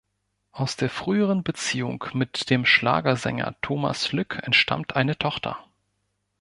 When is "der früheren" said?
0.77-1.43